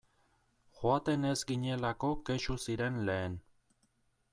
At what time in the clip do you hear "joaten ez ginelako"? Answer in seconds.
0.79-2.11